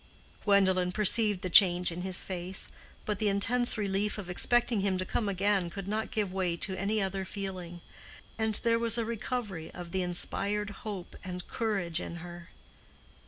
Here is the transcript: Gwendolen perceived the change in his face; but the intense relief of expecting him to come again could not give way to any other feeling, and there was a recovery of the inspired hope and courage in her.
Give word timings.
Gwendolen 0.45 0.91
perceived 0.91 1.41
the 1.43 1.49
change 1.51 1.91
in 1.91 2.01
his 2.01 2.23
face; 2.23 2.69
but 3.05 3.19
the 3.19 3.27
intense 3.27 3.77
relief 3.77 4.17
of 4.17 4.31
expecting 4.31 4.79
him 4.81 4.97
to 4.97 5.05
come 5.05 5.29
again 5.29 5.69
could 5.69 5.87
not 5.87 6.09
give 6.09 6.33
way 6.33 6.57
to 6.57 6.73
any 6.75 6.99
other 6.99 7.23
feeling, 7.23 7.81
and 8.35 8.55
there 8.63 8.79
was 8.79 8.97
a 8.97 9.05
recovery 9.05 9.69
of 9.75 9.91
the 9.91 10.01
inspired 10.01 10.71
hope 10.81 11.15
and 11.23 11.47
courage 11.47 11.99
in 12.01 12.15
her. 12.15 12.49